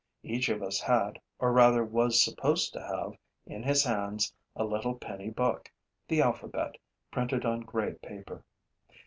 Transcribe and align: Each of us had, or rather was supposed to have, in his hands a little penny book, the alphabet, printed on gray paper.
Each 0.23 0.49
of 0.49 0.63
us 0.63 0.79
had, 0.81 1.21
or 1.37 1.53
rather 1.53 1.85
was 1.85 2.23
supposed 2.23 2.73
to 2.73 2.81
have, 2.81 3.13
in 3.45 3.61
his 3.61 3.83
hands 3.83 4.33
a 4.55 4.63
little 4.63 4.95
penny 4.95 5.29
book, 5.29 5.71
the 6.07 6.23
alphabet, 6.23 6.75
printed 7.11 7.45
on 7.45 7.59
gray 7.59 7.93
paper. 7.93 8.43